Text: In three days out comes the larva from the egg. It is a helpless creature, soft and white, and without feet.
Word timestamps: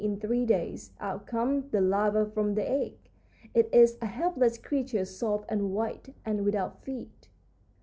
In 0.03 0.19
three 0.19 0.47
days 0.47 0.93
out 0.99 1.27
comes 1.27 1.67
the 1.69 1.79
larva 1.79 2.25
from 2.25 2.55
the 2.55 2.67
egg. 2.67 2.95
It 3.53 3.69
is 3.71 3.99
a 4.01 4.07
helpless 4.07 4.57
creature, 4.57 5.05
soft 5.05 5.45
and 5.47 5.73
white, 5.75 6.15
and 6.25 6.43
without 6.43 6.81
feet. 6.83 7.29